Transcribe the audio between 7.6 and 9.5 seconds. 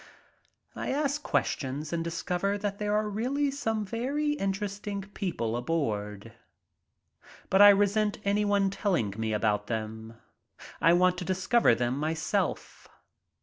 I resent anyone telling me